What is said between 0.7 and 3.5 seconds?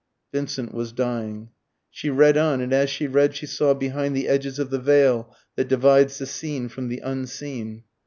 was dying. She read on, and as she read she